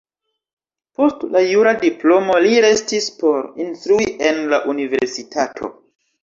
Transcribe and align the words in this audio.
Post 1.01 1.25
la 1.35 1.43
jura 1.49 1.73
diplomo 1.83 2.37
li 2.45 2.55
restis 2.67 3.11
por 3.19 3.39
instrui 3.67 4.09
en 4.31 4.41
la 4.55 4.63
universitato. 4.75 5.71